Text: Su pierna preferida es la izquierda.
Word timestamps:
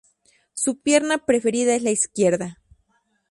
Su 0.55 0.81
pierna 0.81 1.27
preferida 1.27 1.75
es 1.75 1.83
la 1.83 1.91
izquierda. 1.91 2.57